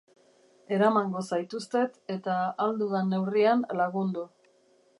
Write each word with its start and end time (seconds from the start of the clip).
Eramango 0.77 1.21
zaituztet, 1.35 1.99
eta, 2.15 2.39
ahal 2.47 2.73
dudan 2.81 3.13
neurrian, 3.15 3.65
lagundu. 3.83 4.25